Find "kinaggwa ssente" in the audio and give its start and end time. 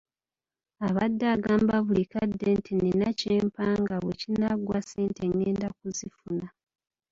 4.21-5.23